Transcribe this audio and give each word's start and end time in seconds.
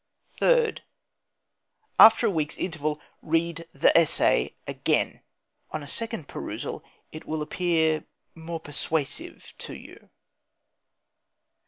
Third: 0.39 0.81
After 1.99 2.25
a 2.25 2.29
week's 2.31 2.57
interval 2.57 2.99
read 3.21 3.67
the 3.71 3.95
essay 3.95 4.55
again. 4.65 5.21
On 5.69 5.83
a 5.83 5.87
second 5.87 6.27
perusal 6.27 6.83
it 7.11 7.25
will 7.27 7.43
appear 7.43 8.05
more 8.33 8.59
persuasive 8.59 9.53
to 9.59 9.75
you. 9.75 10.09